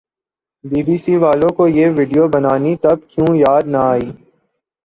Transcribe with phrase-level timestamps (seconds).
[0.63, 4.07] be B C والوں کو یہ وڈیو بنانی تب کیوں یاد نہ آئی